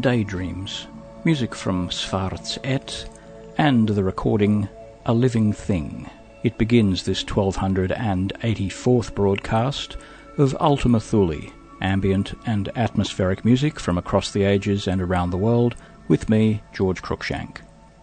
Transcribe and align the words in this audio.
Daydreams, 0.00 0.86
music 1.24 1.54
from 1.54 1.88
Schwarz 1.88 2.58
Et, 2.62 3.08
and 3.56 3.88
the 3.88 4.04
recording 4.04 4.68
A 5.06 5.14
Living 5.14 5.54
Thing. 5.54 6.10
It 6.44 6.58
begins 6.58 7.02
this 7.02 7.24
1284th 7.24 9.14
broadcast 9.14 9.96
of 10.36 10.54
Ultima 10.60 11.00
Thule, 11.00 11.40
ambient 11.80 12.34
and 12.44 12.68
atmospheric 12.76 13.46
music 13.46 13.80
from 13.80 13.96
across 13.96 14.30
the 14.30 14.42
ages 14.44 14.86
and 14.86 15.00
around 15.00 15.30
the 15.30 15.38
world, 15.38 15.74
with 16.06 16.28
me, 16.28 16.60
George 16.74 17.00
Cruikshank. 17.00 17.62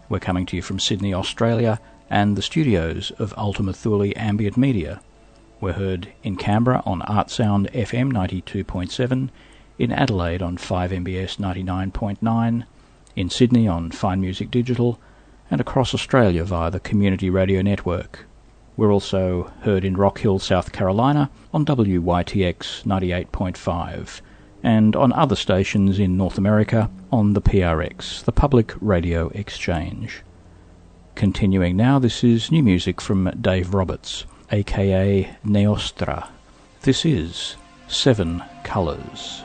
We're 0.10 0.20
coming 0.20 0.48
to 0.48 0.56
you 0.56 0.64
from 0.64 0.80
Sydney, 0.80 1.14
Australia, 1.14 1.80
and 2.10 2.36
the 2.36 2.42
studios 2.42 3.12
of 3.20 3.34
Ultima 3.38 3.74
Thule 3.74 4.12
Ambient 4.16 4.58
Media. 4.58 5.02
We're 5.62 5.74
heard 5.74 6.08
in 6.24 6.36
Canberra 6.36 6.82
on 6.84 7.02
Artsound 7.02 7.72
FM 7.74 8.12
92.7, 8.12 9.30
in 9.78 9.92
Adelaide 9.92 10.42
on 10.42 10.58
5MBS 10.58 11.38
99.9, 11.38 12.66
in 13.16 13.30
Sydney 13.30 13.68
on 13.68 13.92
Fine 13.92 14.22
Music 14.22 14.52
Digital, 14.52 15.00
and 15.50 15.62
across 15.62 15.94
Australia 15.94 16.44
via 16.44 16.72
the 16.72 16.80
Community 16.80 17.30
Radio 17.30 17.62
Network. 17.62 18.26
We're 18.78 18.92
also 18.92 19.52
heard 19.62 19.86
in 19.86 19.96
Rock 19.96 20.20
Hill, 20.20 20.40
South 20.40 20.72
Carolina 20.72 21.30
on 21.54 21.66
WYTX 21.66 22.84
98.5 22.84 24.22
and 24.64 24.96
on 24.96 25.14
other 25.14 25.36
stations 25.36 26.00
in 26.00 26.18
North 26.18 26.38
America 26.38 26.90
on 27.12 27.34
the 27.34 27.42
PRX, 27.42 28.24
the 28.24 28.32
Public 28.32 28.74
Radio 28.82 29.30
Exchange. 29.30 30.24
Continuing 31.14 31.78
now, 31.78 32.00
this 32.00 32.24
is 32.24 32.52
new 32.52 32.64
music 32.64 33.00
from 33.00 33.32
Dave 33.40 33.74
Roberts, 33.74 34.26
aka 34.52 35.38
Neostra. 35.46 36.28
This 36.82 37.06
is 37.06 37.56
Seven 37.88 38.44
Colors. 38.64 39.45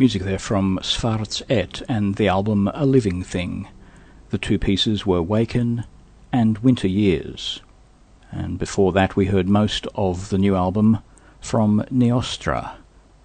Music 0.00 0.22
there 0.22 0.38
from 0.38 0.80
Schwarz 0.82 1.42
Et 1.50 1.82
and 1.86 2.14
the 2.14 2.26
album 2.26 2.70
A 2.72 2.86
Living 2.86 3.22
Thing. 3.22 3.68
The 4.30 4.38
two 4.38 4.58
pieces 4.58 5.04
were 5.04 5.20
Waken 5.20 5.84
and 6.32 6.56
Winter 6.60 6.88
Years. 6.88 7.60
And 8.32 8.58
before 8.58 8.92
that 8.92 9.14
we 9.14 9.26
heard 9.26 9.46
most 9.46 9.86
of 9.94 10.30
the 10.30 10.38
new 10.38 10.56
album 10.56 11.00
from 11.38 11.84
Neostra. 11.92 12.76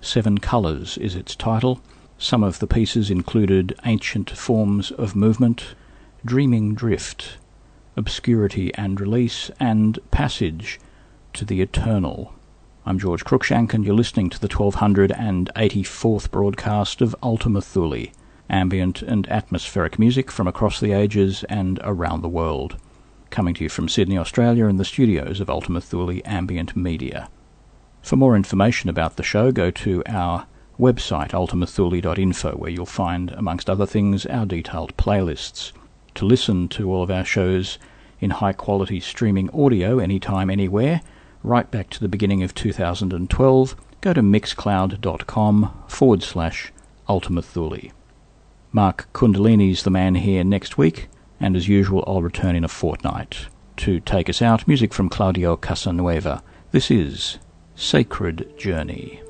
Seven 0.01 0.39
Colours 0.39 0.97
is 0.97 1.15
its 1.15 1.33
title. 1.33 1.79
Some 2.17 2.43
of 2.43 2.59
the 2.59 2.67
pieces 2.67 3.09
included 3.09 3.79
Ancient 3.85 4.31
Forms 4.31 4.91
of 4.91 5.15
Movement, 5.15 5.75
Dreaming 6.25 6.75
Drift, 6.75 7.37
Obscurity 7.95 8.73
and 8.73 8.99
Release, 8.99 9.49
and 9.61 9.97
Passage 10.11 10.81
to 11.31 11.45
the 11.45 11.61
Eternal. 11.61 12.33
I'm 12.87 12.99
George 12.99 13.25
Cruikshank, 13.25 13.73
and 13.73 13.83
you're 13.83 13.95
listening 13.95 14.29
to 14.29 14.39
the 14.39 14.47
1284th 14.47 16.29
broadcast 16.29 17.01
of 17.01 17.15
Ultima 17.23 17.59
Thule, 17.59 18.09
ambient 18.47 19.01
and 19.01 19.27
atmospheric 19.27 19.97
music 19.97 20.29
from 20.29 20.47
across 20.47 20.79
the 20.79 20.91
ages 20.91 21.43
and 21.49 21.79
around 21.81 22.21
the 22.21 22.29
world. 22.29 22.77
Coming 23.31 23.55
to 23.55 23.63
you 23.63 23.69
from 23.69 23.89
Sydney, 23.89 24.19
Australia, 24.19 24.67
in 24.67 24.77
the 24.77 24.85
studios 24.85 25.39
of 25.39 25.49
Ultima 25.49 25.81
Thule 25.81 26.21
Ambient 26.25 26.75
Media. 26.75 27.27
For 28.03 28.17
more 28.17 28.35
information 28.35 28.87
about 28.87 29.15
the 29.15 29.23
show, 29.23 29.51
go 29.51 29.71
to 29.71 30.03
our 30.05 30.45
website, 30.79 31.31
ultimathule.info, 31.31 32.51
where 32.51 32.69
you'll 32.69 32.85
find, 32.85 33.31
amongst 33.31 33.67
other 33.67 33.87
things, 33.87 34.27
our 34.27 34.45
detailed 34.45 34.95
playlists. 34.95 35.71
To 36.13 36.25
listen 36.25 36.67
to 36.67 36.93
all 36.93 37.01
of 37.01 37.09
our 37.09 37.25
shows 37.25 37.79
in 38.19 38.29
high 38.29 38.53
quality 38.53 38.99
streaming 38.99 39.49
audio 39.59 39.97
anytime, 39.97 40.51
anywhere, 40.51 41.01
right 41.45 41.69
back 41.69 41.89
to 41.91 41.99
the 41.99 42.07
beginning 42.07 42.43
of 42.43 42.55
2012, 42.55 43.75
go 44.01 44.13
to 44.13 44.21
mixcloud.com 44.21 45.83
forward 45.87 46.23
slash 46.23 46.73
Ultima 47.07 47.41
Thule. 47.41 47.91
Mark 48.71 49.07
Kundalini's 49.13 49.83
the 49.83 49.89
man 49.89 50.15
here 50.15 50.43
next 50.43 50.77
week, 50.77 51.07
and 51.39 51.55
as 51.55 51.67
usual, 51.67 52.03
I'll 52.07 52.21
return 52.21 52.55
in 52.55 52.63
a 52.63 52.67
fortnight. 52.67 53.47
To 53.77 53.99
take 53.99 54.29
us 54.29 54.41
out, 54.41 54.67
music 54.67 54.93
from 54.93 55.09
Claudio 55.09 55.55
Casanueva. 55.55 56.41
This 56.71 56.89
is 56.89 57.37
Sacred 57.75 58.57
Journey. 58.57 59.21